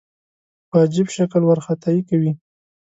په 0.69 0.75
عجیب 0.83 1.07
شکل 1.17 1.41
وارخطايي 1.45 2.01
کوي. 2.09 2.31